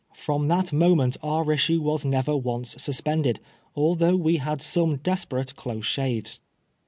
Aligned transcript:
From 0.15 0.47
that 0.47 0.73
moment 0.73 1.15
our 1.21 1.51
issue 1.51 1.79
was 1.79 2.03
never 2.03 2.35
once 2.35 2.71
suspended, 2.81 3.39
although 3.75 4.15
we 4.15 4.37
had 4.37 4.59
some 4.59 4.95
desperate 4.95 5.55
close 5.55 5.85
shaves. 5.85 6.39